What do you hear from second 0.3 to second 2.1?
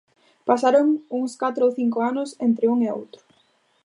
Pasaron uns catro ou cinco